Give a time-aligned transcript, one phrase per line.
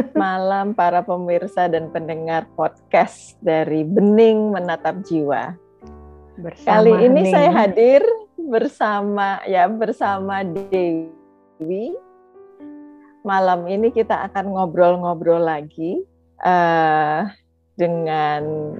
[0.00, 5.52] Selamat malam para pemirsa dan pendengar podcast dari Bening Menatap Jiwa.
[6.40, 7.34] Bersama Kali ini Hening.
[7.36, 8.00] saya hadir
[8.40, 11.92] bersama ya bersama Dewi.
[13.28, 16.00] Malam ini kita akan ngobrol-ngobrol lagi
[16.48, 17.28] uh,
[17.76, 18.72] dengan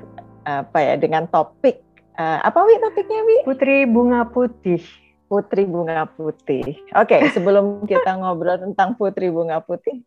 [0.49, 1.85] apa ya dengan topik
[2.17, 3.39] uh, apa wi topiknya wi?
[3.45, 4.81] Putri bunga putih.
[5.29, 6.81] Putri bunga putih.
[6.97, 10.01] Oke, okay, sebelum kita ngobrol tentang putri bunga putih,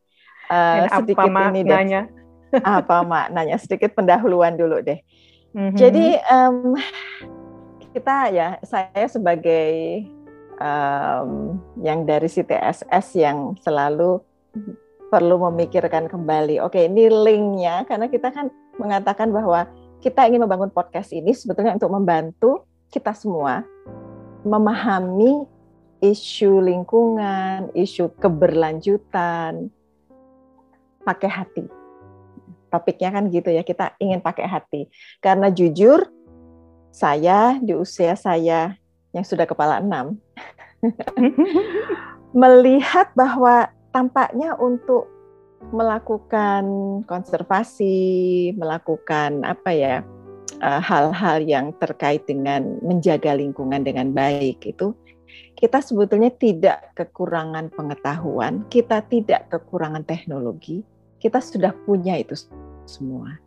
[0.49, 2.03] uh, sedikit apa ini deh.
[2.77, 3.57] apa maknanya?
[3.59, 4.99] Sedikit pendahuluan dulu deh.
[5.53, 5.77] Mm-hmm.
[5.77, 6.73] Jadi um,
[7.93, 10.01] kita ya, saya sebagai
[10.57, 14.21] um, yang dari CTSS yang selalu
[15.13, 16.57] perlu memikirkan kembali.
[16.65, 18.49] Oke, ini linknya karena kita kan
[18.81, 19.69] mengatakan bahwa
[20.01, 23.61] kita ingin membangun podcast ini sebetulnya untuk membantu kita semua
[24.43, 25.45] memahami
[26.03, 29.71] isu lingkungan, isu keberlanjutan,
[31.03, 31.63] pakai hati.
[32.71, 34.89] Topiknya kan gitu ya, kita ingin pakai hati.
[35.21, 36.09] Karena jujur,
[36.89, 38.73] saya di usia saya
[39.13, 40.17] yang sudah kepala enam,
[42.33, 45.05] melihat bahwa tampaknya untuk
[45.69, 46.65] melakukan
[47.05, 49.95] konservasi, melakukan apa ya
[50.59, 54.97] eh, hal-hal yang terkait dengan menjaga lingkungan dengan baik itu
[55.53, 60.83] kita sebetulnya tidak kekurangan pengetahuan, kita tidak kekurangan teknologi,
[61.23, 62.35] kita sudah punya itu
[62.83, 63.39] semua.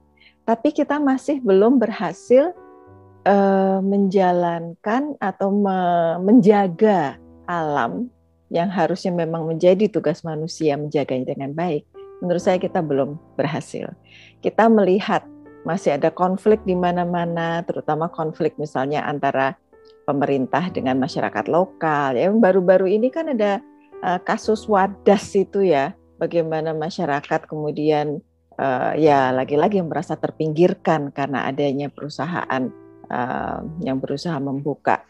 [0.48, 2.56] Tapi kita masih belum berhasil
[3.28, 5.78] uh, menjalankan atau me
[6.24, 8.08] menjaga alam
[8.48, 11.84] yang harusnya memang menjadi tugas manusia menjaganya dengan baik
[12.20, 13.92] menurut saya kita belum berhasil.
[14.40, 15.24] Kita melihat
[15.66, 19.58] masih ada konflik di mana-mana, terutama konflik misalnya antara
[20.06, 22.14] pemerintah dengan masyarakat lokal.
[22.14, 23.58] Ya, baru-baru ini kan ada
[24.00, 28.20] uh, kasus wadas itu ya, bagaimana masyarakat kemudian
[28.56, 32.68] uh, ya lagi-lagi merasa terpinggirkan karena adanya perusahaan
[33.08, 35.04] uh, yang berusaha membuka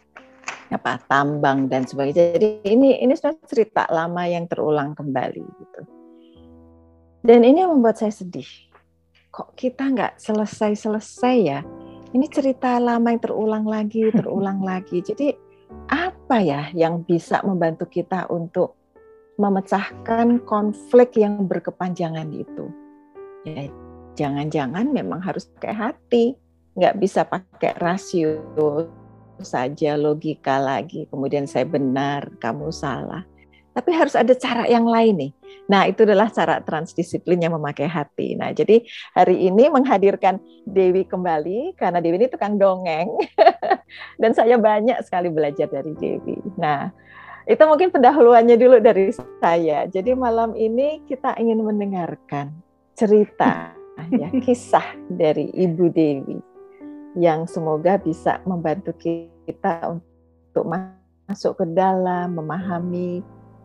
[0.67, 2.39] apa tambang dan sebagainya.
[2.39, 5.81] Jadi ini ini sudah cerita lama yang terulang kembali gitu.
[7.23, 8.47] Dan ini yang membuat saya sedih.
[9.31, 11.61] Kok kita nggak selesai-selesai ya?
[12.15, 15.03] Ini cerita lama yang terulang lagi, terulang lagi.
[15.03, 15.34] Jadi
[15.91, 18.86] apa ya yang bisa membantu kita untuk
[19.37, 22.73] memecahkan konflik yang berkepanjangan itu?
[23.45, 23.69] Ya,
[24.17, 26.25] jangan-jangan memang harus pakai hati,
[26.77, 28.41] nggak bisa pakai rasio
[29.45, 31.05] saja logika lagi.
[31.13, 33.25] Kemudian saya benar, kamu salah.
[33.77, 35.33] Tapi harus ada cara yang lain nih.
[35.69, 38.33] Nah, itu adalah cara transdisiplin yang memakai hati.
[38.33, 38.81] Nah, jadi
[39.13, 43.13] hari ini menghadirkan Dewi kembali karena Dewi ini tukang dongeng
[44.23, 46.41] dan saya banyak sekali belajar dari Dewi.
[46.57, 46.89] Nah,
[47.47, 49.87] itu mungkin pendahuluannya dulu dari saya.
[49.87, 52.51] Jadi malam ini kita ingin mendengarkan
[52.99, 53.71] cerita
[54.11, 56.39] ya, kisah dari Ibu Dewi
[57.15, 63.23] yang semoga bisa membantu kita untuk masuk ke dalam memahami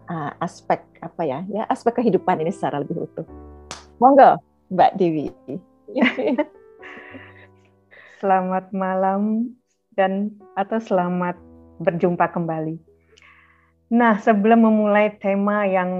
[0.07, 3.25] uh, aspek apa ya ya aspek kehidupan ini secara lebih utuh.
[3.97, 4.37] Monggo
[4.69, 5.33] Mbak Dewi.
[8.21, 9.49] selamat malam
[9.97, 11.33] dan atau selamat
[11.81, 12.90] berjumpa kembali.
[13.91, 15.91] Nah, sebelum memulai tema yang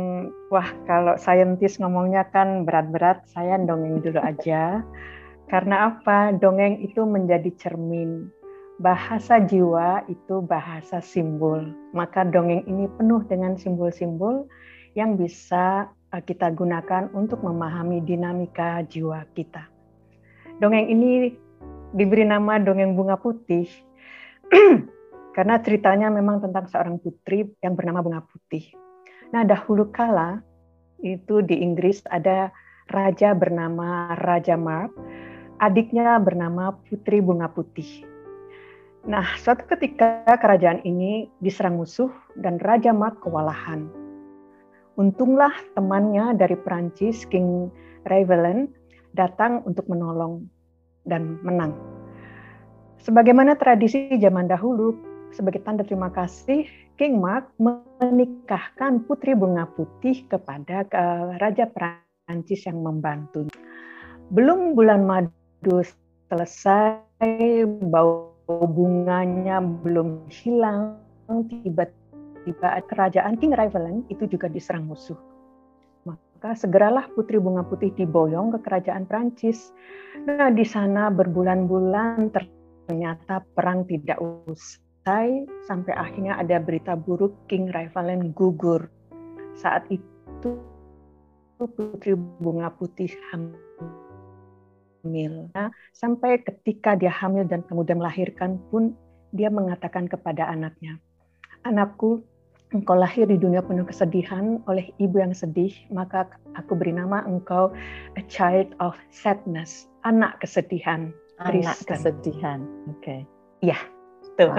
[0.48, 4.80] wah kalau saintis ngomongnya kan berat-berat, saya dongeng dulu aja.
[5.52, 6.32] Karena apa?
[6.32, 8.32] Dongeng itu menjadi cermin
[8.80, 11.68] bahasa jiwa itu bahasa simbol.
[11.92, 14.48] Maka dongeng ini penuh dengan simbol-simbol
[14.96, 19.68] yang bisa eh, kita gunakan untuk memahami dinamika jiwa kita.
[20.64, 21.36] Dongeng ini
[21.92, 23.68] diberi nama dongeng bunga putih
[25.32, 28.76] karena ceritanya memang tentang seorang putri yang bernama bunga putih.
[29.32, 30.44] Nah, dahulu kala
[31.02, 32.52] itu di Inggris ada
[32.92, 34.92] raja bernama Raja Mark,
[35.64, 38.04] adiknya bernama Putri Bunga Putih.
[39.08, 43.90] Nah, suatu ketika kerajaan ini diserang musuh dan Raja Mark kewalahan.
[45.00, 47.72] Untunglah temannya dari Perancis, King
[48.06, 48.70] Ravelin,
[49.18, 50.46] datang untuk menolong
[51.08, 51.74] dan menang.
[53.02, 54.94] Sebagaimana tradisi zaman dahulu,
[55.32, 56.68] sebagai tanda terima kasih,
[57.00, 60.86] King Mark menikahkan Putri Bunga Putih kepada
[61.40, 63.50] Raja Perancis yang membantu.
[64.32, 65.84] Belum bulan madu
[66.32, 67.02] selesai,
[67.90, 75.18] bau bunganya belum hilang, tiba-tiba kerajaan King Ravelan itu juga diserang musuh.
[76.04, 79.72] Maka segeralah Putri Bunga Putih diboyong ke kerajaan Prancis.
[80.28, 84.91] Nah, di sana berbulan-bulan ternyata perang tidak usai
[85.66, 88.86] sampai akhirnya ada berita buruk King Ravelan gugur.
[89.58, 90.62] Saat itu
[91.62, 93.54] Putri Bunga Putih hamil.
[95.54, 98.98] Nah, sampai ketika dia hamil dan kemudian melahirkan pun
[99.34, 100.98] dia mengatakan kepada anaknya,
[101.62, 102.26] "Anakku,
[102.74, 106.26] engkau lahir di dunia penuh kesedihan oleh ibu yang sedih, maka
[106.58, 107.70] aku beri nama engkau
[108.18, 111.90] a child of sadness, anak kesedihan." Anak Kristen.
[111.90, 112.60] kesedihan.
[112.86, 113.02] Oke.
[113.02, 113.20] Okay.
[113.66, 113.78] Iya,
[114.38, 114.54] tuh.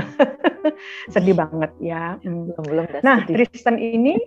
[1.14, 2.16] sedih banget ya.
[2.22, 2.86] Belum belum.
[3.04, 3.46] Nah, sedih.
[3.46, 4.18] Kristen ini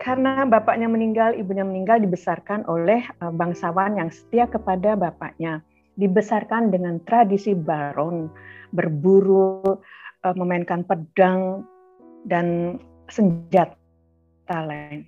[0.00, 5.60] karena bapaknya meninggal, ibunya meninggal dibesarkan oleh eh, bangsawan yang setia kepada bapaknya.
[6.00, 8.32] Dibesarkan dengan tradisi baron,
[8.72, 9.60] berburu,
[10.24, 11.68] eh, memainkan pedang
[12.24, 12.78] dan
[13.12, 13.76] senjata
[14.64, 15.04] lain.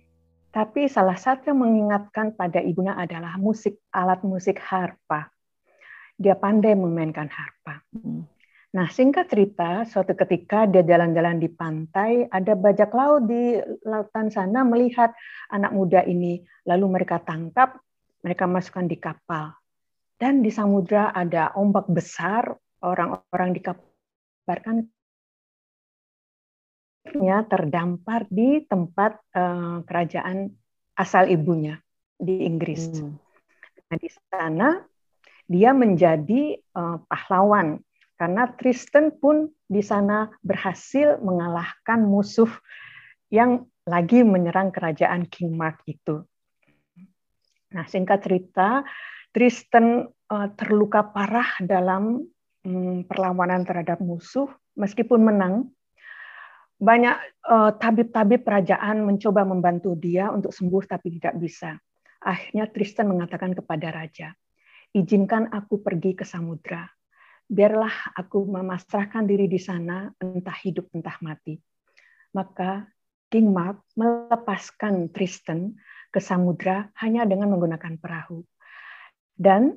[0.53, 5.33] Tapi salah satu yang mengingatkan pada ibunya adalah musik, alat musik harpa.
[6.21, 7.81] Dia pandai memainkan harpa.
[7.97, 8.29] Hmm.
[8.73, 14.65] Nah, singkat cerita, suatu ketika dia jalan-jalan di pantai, ada bajak laut di lautan sana
[14.65, 15.13] melihat
[15.53, 17.77] anak muda ini, lalu mereka tangkap,
[18.25, 19.53] mereka masukkan di kapal.
[20.17, 24.89] Dan di samudra ada ombak besar, orang-orang dikabarkan
[27.53, 30.49] terdampar di tempat uh, kerajaan
[30.97, 31.77] asal ibunya
[32.17, 32.89] di Inggris.
[32.89, 33.21] Hmm.
[33.93, 34.69] Nah, di sana
[35.45, 37.77] dia menjadi uh, pahlawan
[38.23, 42.47] karena Tristan pun di sana berhasil mengalahkan musuh
[43.35, 46.23] yang lagi menyerang kerajaan King Mark itu.
[47.75, 48.87] Nah, singkat cerita,
[49.35, 52.23] Tristan uh, terluka parah dalam
[52.63, 54.47] um, perlawanan terhadap musuh,
[54.79, 55.75] meskipun menang.
[56.79, 61.75] Banyak uh, tabib-tabib kerajaan mencoba membantu dia untuk sembuh, tapi tidak bisa.
[62.23, 64.31] Akhirnya Tristan mengatakan kepada raja,
[64.95, 66.87] "Izinkan aku pergi ke samudra
[67.53, 71.61] biarlah aku memasrahkan diri di sana, entah hidup entah mati.
[72.33, 72.89] Maka
[73.29, 75.77] King Mark melepaskan Tristan
[76.09, 78.41] ke samudra hanya dengan menggunakan perahu.
[79.37, 79.77] Dan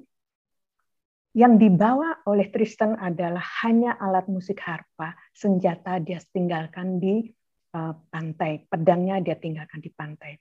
[1.35, 7.27] yang dibawa oleh Tristan adalah hanya alat musik harpa, senjata dia tinggalkan di
[7.75, 10.39] uh, pantai, pedangnya dia tinggalkan di pantai.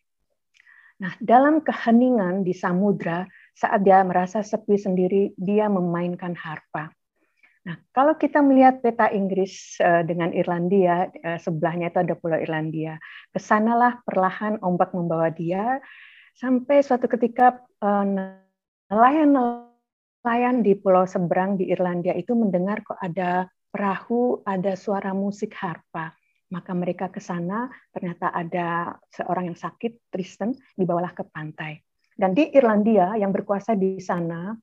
[1.02, 6.94] Nah, dalam keheningan di samudra, saat dia merasa sepi sendiri, dia memainkan harpa.
[7.64, 13.00] Nah, kalau kita melihat peta Inggris uh, dengan Irlandia, uh, sebelahnya itu ada Pulau Irlandia.
[13.32, 15.80] Ke sanalah perlahan ombak membawa dia
[16.36, 18.04] sampai suatu ketika uh,
[18.92, 26.12] nelayan-nelayan di pulau seberang di Irlandia itu mendengar kok ada perahu, ada suara musik harpa.
[26.52, 31.80] Maka mereka ke sana, ternyata ada seorang yang sakit, Tristan, dibawalah ke pantai.
[32.12, 34.54] Dan di Irlandia yang berkuasa di sana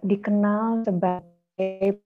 [0.00, 2.05] dikenal sebagai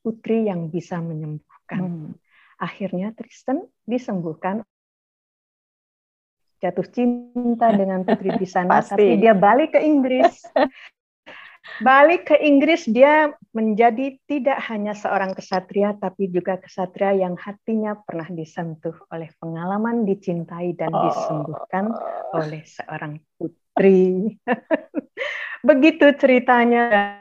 [0.00, 1.82] putri yang bisa menyembuhkan.
[1.82, 2.12] Hmm.
[2.56, 4.64] Akhirnya Tristan disembuhkan
[6.62, 10.40] jatuh cinta dengan putri di sana, tapi dia balik ke Inggris.
[11.82, 18.30] balik ke Inggris dia menjadi tidak hanya seorang kesatria tapi juga kesatria yang hatinya pernah
[18.30, 21.10] disentuh oleh pengalaman dicintai dan oh.
[21.10, 21.90] disembuhkan
[22.38, 24.38] oleh seorang putri.
[25.68, 27.18] Begitu ceritanya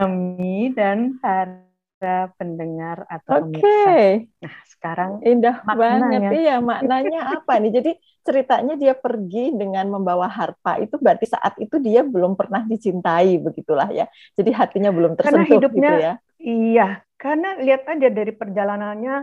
[0.00, 3.60] kami dan para pendengar atau Oke.
[3.60, 4.08] Okay.
[4.40, 6.00] Nah, sekarang indah maknanya.
[6.00, 7.72] banget iya maknanya apa nih?
[7.76, 7.90] Jadi
[8.24, 13.92] ceritanya dia pergi dengan membawa harpa itu berarti saat itu dia belum pernah dicintai begitulah
[13.92, 14.08] ya.
[14.32, 16.12] Jadi hatinya belum tersentuh karena hidupnya, gitu ya.
[16.40, 16.88] Iya,
[17.20, 19.16] karena lihat aja dari perjalanannya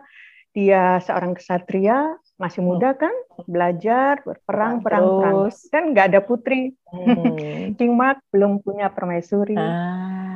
[0.53, 2.69] dia seorang kesatria masih hmm.
[2.69, 3.13] muda kan
[3.49, 5.37] belajar berperang perang perang
[5.73, 7.73] kan nggak ada putri hmm.
[7.77, 10.26] King Mark belum punya permaisuri ah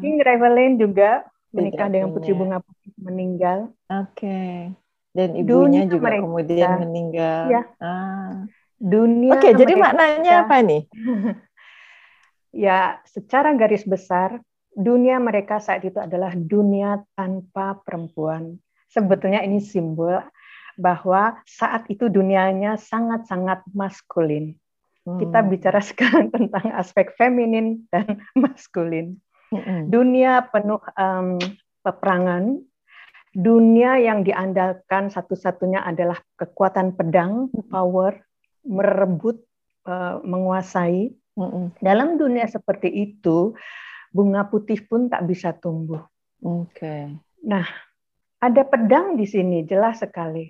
[0.00, 3.58] King Revelin juga menikah Tidak dengan Putri Bunga Putih meninggal.
[3.90, 4.16] Oke.
[4.16, 4.56] Okay.
[5.10, 6.22] Dan ibunya Dunia juga mereka.
[6.22, 7.40] kemudian meninggal.
[7.50, 7.62] Ya.
[7.82, 8.46] Ah.
[8.80, 9.32] Dunia.
[9.36, 10.82] Oke, okay, jadi maknanya apa nih?
[12.64, 14.40] ya, secara garis besar,
[14.72, 18.56] dunia mereka saat itu adalah dunia tanpa perempuan.
[18.88, 20.22] Sebetulnya ini simbol
[20.80, 24.56] bahwa saat itu dunianya sangat-sangat maskulin.
[25.04, 25.18] Hmm.
[25.18, 29.18] Kita bicara sekarang tentang aspek feminin dan maskulin.
[29.90, 31.34] Dunia penuh um,
[31.82, 32.62] peperangan,
[33.34, 38.14] dunia yang diandalkan satu-satunya adalah kekuatan pedang, power,
[38.62, 39.42] merebut,
[39.90, 41.10] uh, menguasai.
[41.82, 43.56] Dalam dunia seperti itu,
[44.14, 46.04] bunga putih pun tak bisa tumbuh.
[46.46, 46.70] Oke.
[46.76, 47.02] Okay.
[47.42, 47.66] Nah,
[48.38, 50.46] ada pedang di sini, jelas sekali.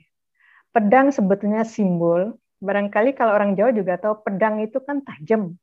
[0.74, 2.36] Pedang sebetulnya simbol.
[2.60, 5.56] Barangkali kalau orang Jawa juga tahu pedang itu kan tajam,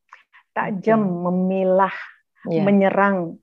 [0.58, 1.22] tajam, okay.
[1.30, 1.98] memilah
[2.50, 2.66] yeah.
[2.66, 3.38] menyerang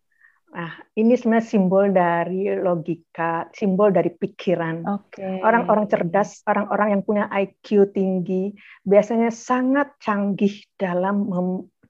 [0.54, 4.87] Nah, ini sebenarnya simbol dari logika, simbol dari pikiran.
[4.87, 5.42] Okay.
[5.42, 8.54] Orang-orang cerdas, orang-orang yang punya IQ tinggi,
[8.87, 11.26] biasanya sangat canggih dalam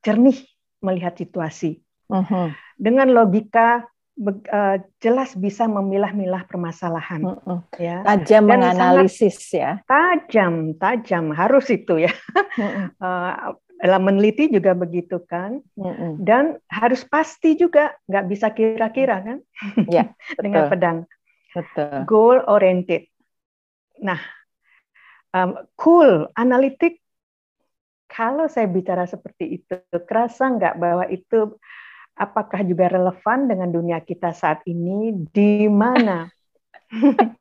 [0.01, 0.49] jernih
[0.81, 1.77] melihat situasi.
[2.09, 2.49] Uh -huh.
[2.81, 3.85] Dengan logika
[4.17, 7.21] uh, jelas bisa memilah-milah permasalahan.
[7.21, 7.61] Uh -uh.
[7.77, 8.01] Ya.
[8.01, 9.85] Tajam Dan menganalisis ya.
[9.85, 12.13] Tajam, tajam harus itu ya.
[12.57, 12.87] Uh -uh.
[12.97, 13.33] uh,
[13.83, 15.59] meneliti juga begitu kan.
[15.75, 16.23] Mm-hmm.
[16.23, 19.39] dan harus pasti juga nggak bisa kira-kira kan.
[19.91, 20.15] Ya,
[20.45, 20.99] dengan pedang.
[21.55, 22.03] Betul.
[22.11, 23.07] goal oriented.
[24.03, 24.19] Nah
[25.35, 27.03] um, cool analitik.
[28.11, 29.75] Kalau saya bicara seperti itu
[30.07, 31.59] kerasa nggak bahwa itu
[32.15, 35.11] apakah juga relevan dengan dunia kita saat ini?
[35.35, 36.31] Di mana?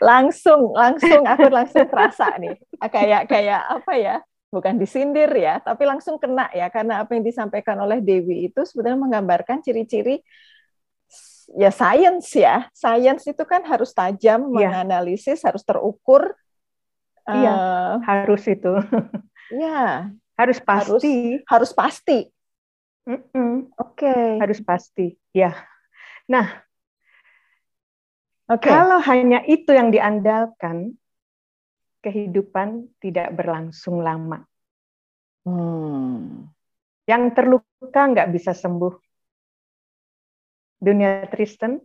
[0.00, 2.56] Langsung langsung aku langsung terasa nih.
[2.88, 4.16] Kayak kayak apa ya
[4.50, 8.98] bukan disindir ya, tapi langsung kena ya karena apa yang disampaikan oleh Dewi itu sebenarnya
[8.98, 10.20] menggambarkan ciri-ciri
[11.54, 12.66] ya sains ya.
[12.74, 14.70] Sains itu kan harus tajam, ya.
[14.70, 16.34] menganalisis, harus terukur.
[17.30, 18.74] Iya, uh, harus itu.
[19.50, 20.06] Ya,
[20.38, 21.42] harus pasti.
[21.42, 22.18] Harus, harus pasti.
[23.02, 23.54] Mm -mm.
[23.82, 24.06] Oke.
[24.06, 24.38] Okay.
[24.38, 25.18] Harus pasti.
[25.34, 25.58] Ya.
[26.30, 26.62] Nah,
[28.46, 28.70] okay.
[28.70, 30.94] kalau hanya itu yang diandalkan,
[32.00, 34.44] kehidupan tidak berlangsung lama.
[35.44, 36.48] Hmm.
[37.04, 38.94] Yang terluka nggak bisa sembuh.
[40.80, 41.76] Dunia Tristan,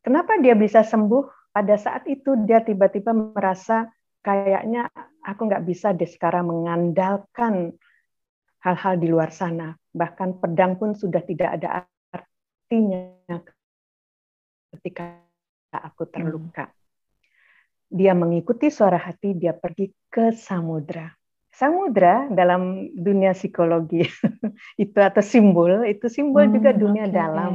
[0.00, 1.52] kenapa dia bisa sembuh?
[1.52, 3.90] Pada saat itu dia tiba-tiba merasa
[4.24, 4.88] kayaknya
[5.20, 7.76] aku nggak bisa deh sekarang mengandalkan
[8.64, 9.76] hal-hal di luar sana.
[9.92, 11.84] Bahkan pedang pun sudah tidak ada
[12.14, 13.36] artinya
[14.78, 15.20] ketika
[15.74, 16.70] aku terluka.
[16.70, 16.79] Hmm
[17.90, 21.10] dia mengikuti suara hati, dia pergi ke samudra.
[21.50, 24.06] Samudra dalam dunia psikologi
[24.84, 27.14] itu atau simbol, itu simbol hmm, juga dunia okay.
[27.18, 27.52] dalam.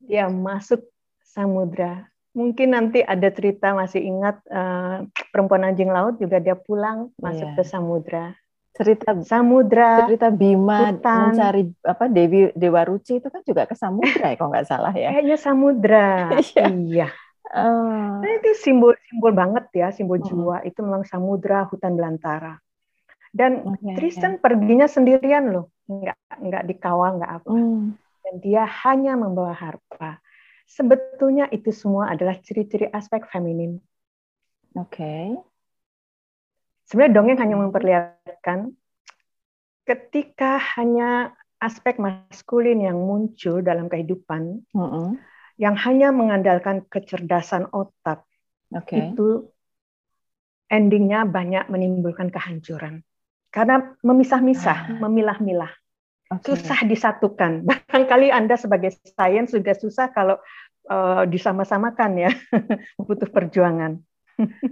[0.00, 0.80] Dia masuk
[1.20, 2.08] samudra.
[2.34, 7.56] Mungkin nanti ada cerita masih ingat uh, perempuan anjing laut juga dia pulang masuk yeah.
[7.60, 8.26] ke samudra.
[8.74, 11.30] Cerita samudra, cerita Bima hutan.
[11.30, 15.14] mencari apa Dewi Dewa Ruci itu kan juga ke samudra ya kalau nggak salah ya.
[15.14, 16.10] Kayaknya samudra.
[16.90, 17.14] iya.
[17.54, 17.62] Iya.
[17.62, 18.18] Uh.
[18.18, 20.24] Nah, itu simbol-simbol banget ya, simbol uh.
[20.26, 22.58] jiwa itu memang samudra hutan belantara.
[23.34, 24.42] Dan okay, Tristan okay.
[24.42, 27.50] perginya sendirian loh, nggak nggak dikawal nggak apa.
[27.50, 27.98] Mm.
[27.98, 30.22] Dan dia hanya membawa harpa.
[30.70, 33.82] Sebetulnya itu semua adalah ciri-ciri aspek feminin.
[34.78, 34.94] Oke.
[34.94, 35.26] Okay.
[36.86, 38.58] Sebenarnya dongeng hanya memperlihatkan
[39.84, 45.10] ketika hanya aspek maskulin yang muncul dalam kehidupan, uh -uh
[45.54, 48.26] yang hanya mengandalkan kecerdasan otak
[48.74, 49.14] okay.
[49.14, 49.50] itu
[50.66, 53.06] endingnya banyak menimbulkan kehancuran
[53.54, 54.98] karena memisah-misah, ah.
[55.06, 55.70] memilah-milah,
[56.34, 56.58] okay.
[56.58, 57.62] susah disatukan.
[57.70, 60.42] Barangkali Anda sebagai sains sudah susah kalau
[60.90, 62.30] uh, disama-samakan ya,
[63.06, 64.02] butuh perjuangan.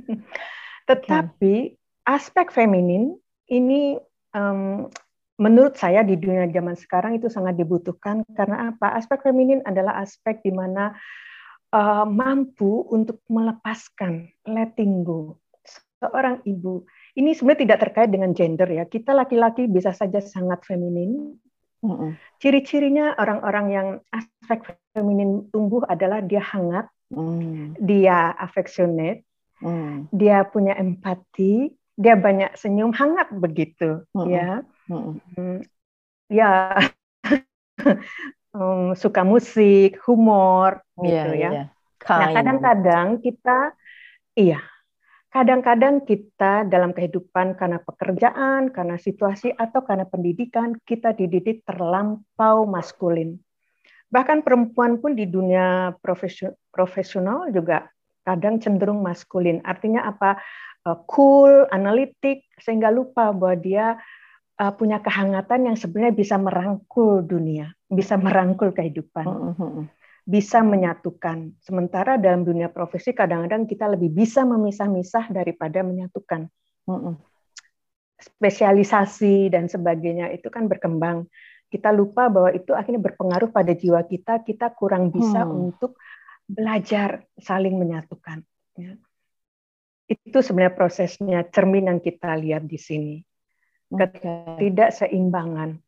[0.90, 1.78] Tetapi okay.
[2.02, 3.14] aspek feminin
[3.46, 4.02] ini
[4.34, 4.90] um,
[5.42, 8.94] menurut saya di dunia zaman sekarang itu sangat dibutuhkan karena apa?
[8.94, 10.94] Aspek feminin adalah aspek di mana
[11.74, 15.42] uh, mampu untuk melepaskan, letting go.
[15.98, 16.86] Seorang ibu
[17.18, 18.84] ini sebenarnya tidak terkait dengan gender ya.
[18.86, 21.34] Kita laki-laki bisa saja sangat feminin.
[21.82, 22.10] Mm-hmm.
[22.38, 27.82] Ciri-cirinya orang-orang yang aspek feminin tumbuh adalah dia hangat, mm.
[27.82, 29.26] dia affectionate,
[29.58, 30.14] mm.
[30.14, 34.30] dia punya empati, dia banyak senyum hangat begitu, mm-hmm.
[34.30, 35.58] ya Hmm.
[36.28, 36.78] Ya,
[38.52, 41.50] um, suka musik, humor, iya, gitu yeah, ya.
[41.52, 41.66] Yeah.
[42.02, 43.58] Nah, kadang-kadang kita,
[44.34, 44.60] iya,
[45.32, 53.38] kadang-kadang kita dalam kehidupan karena pekerjaan, karena situasi atau karena pendidikan kita dididik terlampau maskulin.
[54.12, 55.96] Bahkan perempuan pun di dunia
[56.76, 57.88] profesional juga
[58.28, 59.64] kadang cenderung maskulin.
[59.64, 60.36] Artinya apa?
[60.82, 63.86] Uh, cool, analitik, sehingga lupa bahwa dia
[64.62, 69.82] uh, punya kehangatan yang sebenarnya bisa merangkul dunia, bisa merangkul kehidupan, mm-hmm.
[70.22, 71.58] bisa menyatukan.
[71.58, 76.46] Sementara dalam dunia profesi kadang-kadang kita lebih bisa memisah-misah daripada menyatukan.
[76.86, 77.14] Mm-hmm.
[78.22, 81.26] Spesialisasi dan sebagainya itu kan berkembang.
[81.66, 84.44] Kita lupa bahwa itu akhirnya berpengaruh pada jiwa kita.
[84.44, 85.72] Kita kurang bisa hmm.
[85.72, 85.96] untuk
[86.44, 88.44] belajar saling menyatukan.
[88.76, 89.00] Ya.
[90.04, 93.24] Itu sebenarnya prosesnya cermin yang kita lihat di sini
[93.92, 95.78] ketidakseimbangan.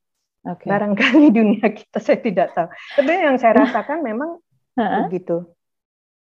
[0.44, 0.68] Okay.
[0.68, 2.68] Barangkali dunia kita saya tidak tahu.
[3.00, 4.40] Tapi yang saya rasakan memang
[5.08, 5.48] begitu.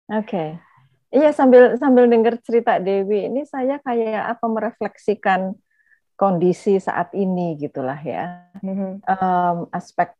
[0.09, 0.25] Oke.
[0.25, 0.49] Okay.
[1.09, 5.57] Iya sambil sambil dengar cerita Dewi ini saya kayak apa merefleksikan
[6.13, 8.45] kondisi saat ini gitulah ya.
[8.61, 8.91] Mm-hmm.
[9.09, 10.13] Um, aspek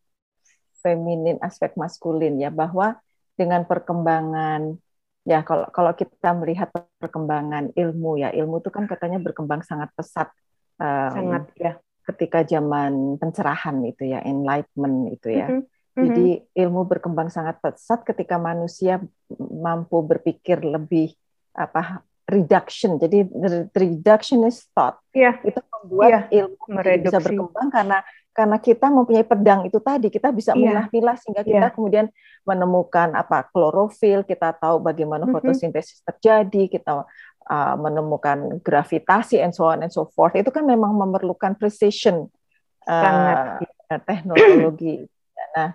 [0.81, 2.97] feminin, aspek maskulin ya bahwa
[3.37, 4.81] dengan perkembangan
[5.29, 10.33] ya kalau kalau kita melihat perkembangan ilmu ya ilmu itu kan katanya berkembang sangat pesat
[10.79, 11.74] um, sangat ya
[12.09, 16.03] ketika zaman pencerahan itu ya enlightenment itu ya mm -hmm.
[16.09, 16.27] jadi
[16.65, 19.03] ilmu berkembang sangat pesat ketika manusia
[19.38, 21.13] mampu berpikir lebih
[21.53, 23.25] apa reduction jadi
[23.74, 25.38] reductionist thought yeah.
[25.41, 26.45] itu membuat yeah.
[26.45, 26.63] ilmu
[27.03, 30.71] bisa berkembang karena karena kita mempunyai pedang itu tadi kita bisa iya.
[30.71, 31.74] milah-milah sehingga kita yeah.
[31.75, 32.07] kemudian
[32.48, 35.43] menemukan apa klorofil kita tahu bagaimana mm-hmm.
[35.43, 37.03] fotosintesis terjadi kita
[37.49, 42.29] uh, menemukan gravitasi and so on and so forth itu kan memang memerlukan precision
[42.85, 43.59] uh,
[44.05, 45.03] teknologi.
[45.57, 45.73] Nah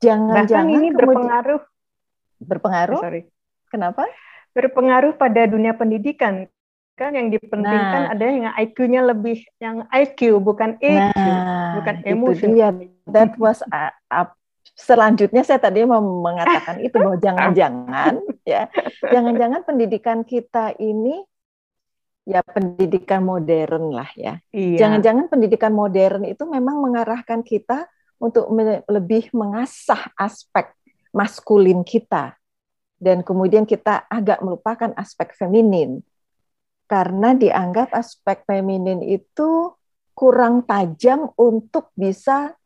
[0.00, 1.62] jangan-jangan ini berpengaruh.
[2.38, 3.00] Berpengaruh?
[3.02, 3.22] Sorry.
[3.68, 4.08] Kenapa?
[4.56, 6.48] Berpengaruh pada dunia pendidikan.
[6.98, 12.50] Kan yang dipentingkan nah, ada yang IQ-nya lebih yang IQ bukan EQ nah, bukan emosi
[13.06, 14.26] that was uh, uh,
[14.78, 18.70] selanjutnya saya tadi mau mengatakan itu bahwa jangan-jangan ya
[19.02, 21.26] jangan-jangan pendidikan kita ini
[22.28, 24.38] ya pendidikan modern lah ya.
[24.54, 24.86] Iya.
[24.86, 27.88] jangan-jangan pendidikan modern itu memang mengarahkan kita
[28.20, 28.50] untuk
[28.86, 30.74] lebih mengasah aspek
[31.14, 32.36] maskulin kita.
[32.98, 36.02] Dan kemudian kita agak melupakan aspek feminin.
[36.90, 39.70] Karena dianggap aspek feminin itu
[40.18, 42.57] kurang tajam untuk bisa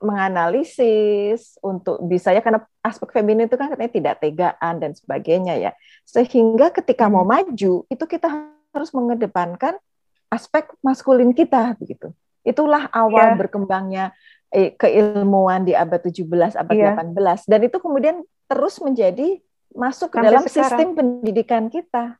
[0.00, 5.72] menganalisis untuk bisa ya karena aspek feminin itu kan katanya tidak tegaan dan sebagainya ya
[6.08, 7.30] sehingga ketika mau hmm.
[7.30, 8.28] maju itu kita
[8.72, 9.76] harus mengedepankan
[10.32, 13.36] aspek maskulin kita begitu itulah awal yeah.
[13.36, 14.04] berkembangnya
[14.48, 16.24] eh, keilmuan di abad 17
[16.56, 16.96] abad yeah.
[16.96, 19.38] 18 dan itu kemudian terus menjadi
[19.74, 20.50] masuk ke dalam sekarang.
[20.50, 22.18] sistem pendidikan kita.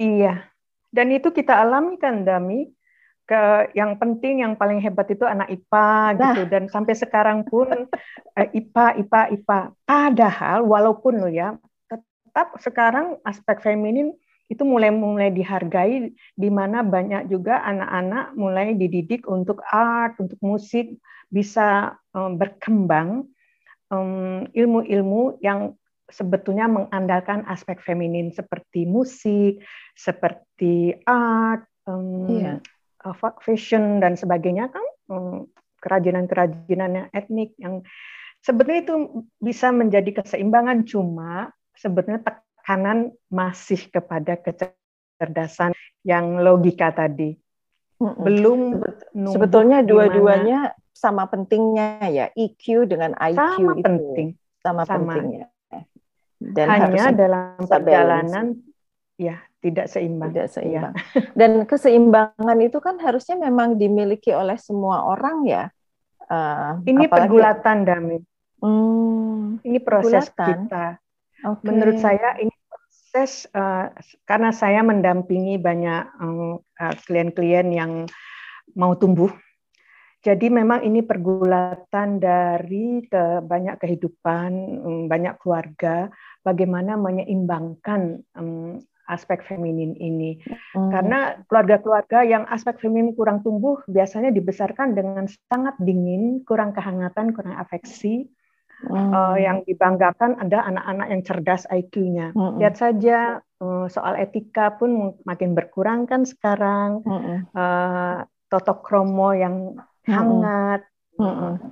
[0.00, 0.48] Iya.
[0.88, 2.72] Dan itu kita alami kan Dami
[3.26, 6.32] ke yang penting yang paling hebat itu anak IPA nah.
[6.32, 7.90] gitu dan sampai sekarang pun
[8.38, 11.58] eh, IPA IPA IPA padahal walaupun lo ya
[11.90, 14.14] tetap sekarang aspek feminin
[14.46, 20.94] itu mulai mulai dihargai di mana banyak juga anak-anak mulai dididik untuk art untuk musik
[21.26, 23.26] bisa um, berkembang
[24.54, 25.74] ilmu-ilmu um, yang
[26.10, 29.62] sebetulnya mengandalkan aspek feminin seperti musik,
[29.94, 32.58] seperti art, um, yeah.
[33.14, 35.46] Fashion dan sebagainya kan um,
[35.82, 37.84] kerajinan-kerajinan etnik yang
[38.42, 38.96] sebetulnya itu
[39.38, 40.82] bisa menjadi keseimbangan.
[40.88, 47.36] Cuma sebetulnya tekanan masih kepada kecerdasan yang logika tadi.
[47.96, 48.82] Belum
[49.14, 53.84] sebetulnya dua-duanya sama pentingnya ya EQ dengan IQ sama itu.
[53.84, 54.28] penting.
[54.60, 55.12] Sama, sama.
[55.12, 55.46] pentingnya.
[56.36, 58.46] Dan hanya dalam perjalanan
[59.16, 60.30] ya tidak seimbang.
[60.30, 60.94] Tidak seimbang.
[60.94, 61.30] Ya.
[61.38, 65.64] Dan keseimbangan itu kan harusnya memang dimiliki oleh semua orang ya.
[66.26, 68.18] Uh, ini apalagi, pergulatan Dami.
[68.62, 70.66] Hmm, ini proses pergulatan.
[70.66, 70.86] kita.
[71.42, 71.64] Okay.
[71.68, 73.92] Menurut saya ini proses uh,
[74.26, 76.02] karena saya mendampingi banyak
[77.06, 77.92] klien-klien uh, yang
[78.74, 79.30] mau tumbuh
[80.26, 84.50] jadi memang ini pergulatan dari ke banyak kehidupan,
[84.82, 86.10] mm, banyak keluarga,
[86.42, 90.38] bagaimana menyeimbangkan um, aspek feminin ini.
[90.74, 90.90] Hmm.
[90.90, 97.56] Karena keluarga-keluarga yang aspek feminin kurang tumbuh biasanya dibesarkan dengan sangat dingin, kurang kehangatan, kurang
[97.56, 98.28] afeksi.
[98.76, 99.08] Hmm.
[99.08, 102.36] Uh, yang dibanggakan ada anak-anak yang cerdas IQ-nya.
[102.36, 102.60] Hmm.
[102.60, 107.00] Lihat saja uh, soal etika pun makin berkurang kan sekarang.
[107.00, 107.48] Hmm.
[107.56, 110.86] Uh, totok kromo yang hangat,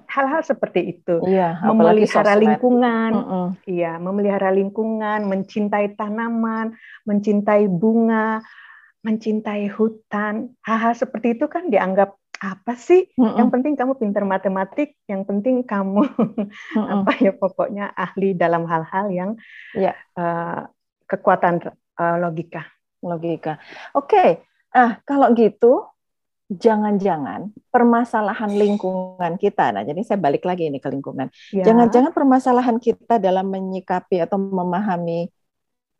[0.09, 1.20] hal-hal seperti itu.
[1.24, 8.40] Iya, memelihara lingkungan, mm iya, memelihara lingkungan, mencintai tanaman, mencintai bunga,
[9.04, 13.09] mencintai hutan, hal-hal seperti itu kan dianggap apa sih?
[13.20, 16.09] Mm Yang penting kamu pintar matematik, yang penting kamu
[16.94, 19.30] apa ya pokoknya ahli dalam hal-hal yang
[19.76, 19.92] yeah.
[20.16, 20.20] Iya.
[20.20, 20.61] uh,
[21.04, 21.68] kekuatan
[22.00, 22.64] uh, logika.
[23.04, 23.61] Logika.
[23.92, 24.30] Oke, okay.
[24.72, 25.85] ah kalau gitu
[26.52, 29.72] jangan-jangan permasalahan lingkungan kita.
[29.72, 31.33] Nah, jadi saya balik lagi ini ke lingkungan.
[31.50, 31.64] Ya.
[31.64, 32.16] Jangan-jangan ya.
[32.16, 35.33] permasalahan kita dalam menyikapi atau memahami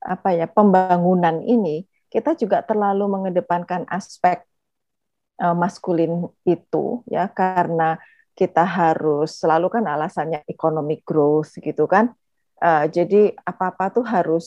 [0.05, 4.45] apa ya pembangunan ini, kita juga terlalu mengedepankan aspek
[5.41, 7.97] uh, maskulin itu ya karena
[8.37, 12.13] kita harus selalu kan alasannya economic growth gitu kan.
[12.61, 14.47] Uh, jadi apa-apa tuh harus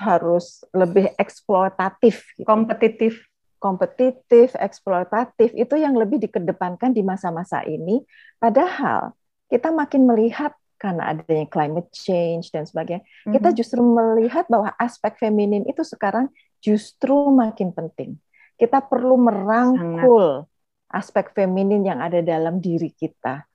[0.00, 2.48] harus lebih eksploitatif, gitu.
[2.48, 3.22] kompetitif
[3.62, 8.02] kompetitif, eksploitatif itu yang lebih dikedepankan di masa-masa ini.
[8.42, 9.14] Padahal
[9.46, 10.50] kita makin melihat
[10.82, 13.38] karena adanya climate change dan sebagainya, mm-hmm.
[13.38, 16.26] kita justru melihat bahwa aspek feminin itu sekarang
[16.58, 18.18] justru makin penting.
[18.58, 20.90] Kita perlu merangkul Sangat.
[20.90, 23.46] aspek feminin yang ada dalam diri kita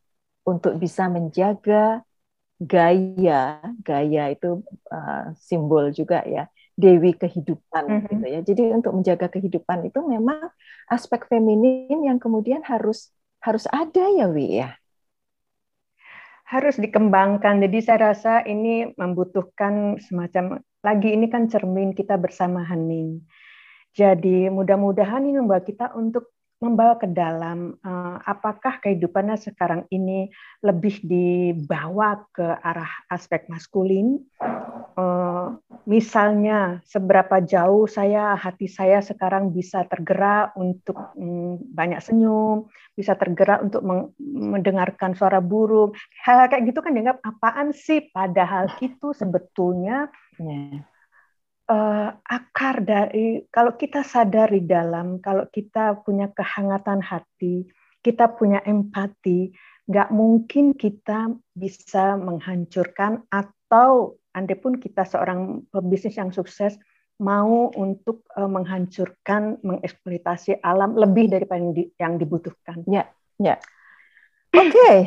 [0.48, 2.00] untuk bisa menjaga
[2.56, 8.10] gaya, gaya itu uh, simbol juga ya, dewi kehidupan mm -hmm.
[8.14, 8.40] gitu ya.
[8.46, 10.54] Jadi untuk menjaga kehidupan itu memang
[10.88, 13.10] aspek feminin yang kemudian harus
[13.42, 14.78] harus ada ya Wi ya.
[16.48, 17.60] Harus dikembangkan.
[17.60, 23.26] Jadi saya rasa ini membutuhkan semacam lagi ini kan cermin kita bersama hening.
[23.92, 30.34] Jadi mudah-mudahan ini membawa kita untuk membawa ke dalam uh, apakah kehidupannya sekarang ini
[30.66, 34.26] lebih dibawa ke arah aspek maskulin?
[34.98, 35.54] Uh,
[35.86, 42.66] misalnya seberapa jauh saya hati saya sekarang bisa tergerak untuk um, banyak senyum
[42.98, 43.86] bisa tergerak untuk
[44.18, 45.94] mendengarkan suara burung.
[46.26, 48.10] Hal, -hal kayak gitu kan dianggap apaan sih?
[48.10, 50.10] Padahal itu sebetulnya
[50.42, 50.82] yeah
[51.68, 57.68] uh, akar dari kalau kita sadar di dalam, kalau kita punya kehangatan hati,
[58.02, 59.52] kita punya empati,
[59.88, 66.76] nggak mungkin kita bisa menghancurkan atau andai pun kita seorang pebisnis yang sukses
[67.18, 72.86] mau untuk uh, menghancurkan, mengeksploitasi alam lebih daripada yang, di, yang dibutuhkan.
[72.86, 73.10] Ya,
[73.42, 73.58] ya.
[74.54, 74.70] Oke.
[74.70, 74.98] Okay.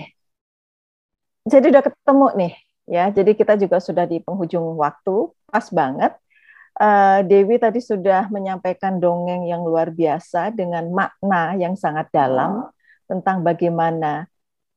[1.47, 2.53] Jadi udah ketemu nih,
[2.91, 3.05] ya.
[3.15, 6.13] Jadi kita juga sudah di penghujung waktu, pas banget
[6.79, 12.69] uh, Dewi tadi sudah menyampaikan dongeng yang luar biasa dengan makna yang sangat dalam
[13.11, 14.31] tentang bagaimana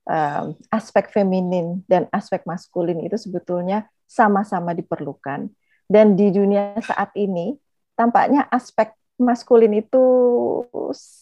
[0.10, 5.51] uh, aspek feminin dan aspek maskulin itu sebetulnya sama-sama diperlukan.
[5.86, 7.53] Dan di dunia saat ini,
[7.93, 10.03] tampaknya aspek maskulin itu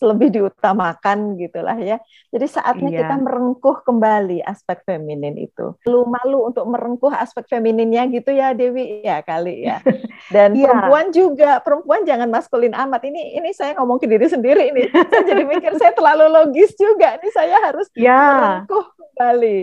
[0.01, 2.01] lebih diutamakan gitulah ya.
[2.33, 2.99] Jadi saatnya iya.
[3.05, 5.77] kita merengkuh kembali aspek feminin itu.
[5.87, 9.79] Lu malu untuk merengkuh aspek femininnya gitu ya Dewi ya kali ya.
[10.35, 10.67] Dan iya.
[10.67, 13.05] perempuan juga, perempuan jangan maskulin amat.
[13.07, 14.89] Ini ini saya ngomong ke diri sendiri ini.
[15.11, 17.21] saya jadi mikir saya terlalu logis juga.
[17.21, 18.19] Ini saya harus ya.
[18.65, 19.57] merengkuh kembali.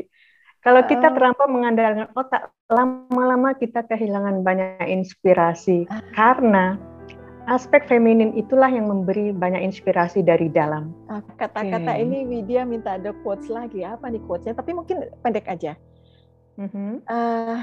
[0.59, 6.03] Kalau kita terlampau mengandalkan otak, lama-lama kita kehilangan banyak inspirasi ah.
[6.13, 6.77] karena
[7.49, 10.93] aspek feminin itulah yang memberi banyak inspirasi dari dalam.
[11.09, 12.05] Ah, kata-kata okay.
[12.05, 13.83] ini Widya minta ada quotes lagi.
[13.83, 14.55] Apa nih quotesnya?
[14.61, 15.75] Tapi mungkin pendek aja.
[16.61, 17.09] Mm-hmm.
[17.09, 17.59] Uh,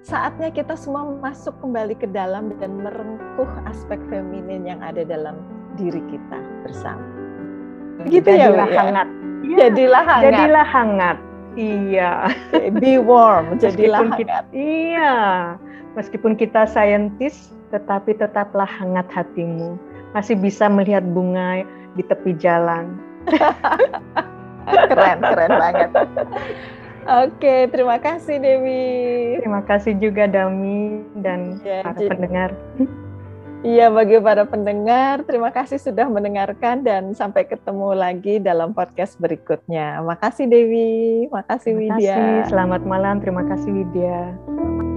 [0.00, 5.44] saatnya kita semua masuk kembali ke dalam dan merengkuh aspek feminin yang ada dalam
[5.76, 7.04] diri kita bersama.
[8.08, 9.08] Gitu ya, Jadilah ya, hangat.
[9.44, 9.56] Ya.
[9.68, 10.24] Jadilah hangat.
[10.24, 11.18] Jadilah hangat.
[11.58, 12.30] Iya.
[12.78, 13.54] Be warm.
[13.62, 14.18] Jadilah Meskipun hangat.
[14.18, 15.16] Kita, iya.
[15.98, 19.74] Meskipun kita saintis, tetapi tetaplah hangat hatimu.
[20.14, 22.94] Masih bisa melihat bunga di tepi jalan.
[24.90, 25.90] keren, keren banget.
[27.26, 29.40] Oke, terima kasih Dewi.
[29.42, 32.50] Terima kasih juga Dami dan ya, para jadi, pendengar.
[33.60, 40.00] Iya, bagi para pendengar, terima kasih sudah mendengarkan dan sampai ketemu lagi dalam podcast berikutnya.
[40.00, 42.16] Makasih Dewi, makasih terima Widya.
[42.16, 42.56] Kasih.
[42.56, 44.89] Selamat malam, terima kasih Widya.